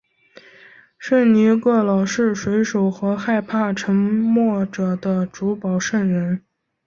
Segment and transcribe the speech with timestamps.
[0.97, 6.41] 圣尼各老是水手和害怕沉没者的主保圣人。